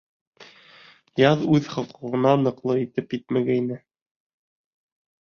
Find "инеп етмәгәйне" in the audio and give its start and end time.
2.87-3.81